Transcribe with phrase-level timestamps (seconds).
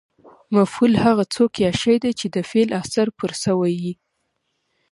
[0.55, 3.93] مفعول هغه څوک یا شی دئ، چي د فعل اثر پر سوی يي.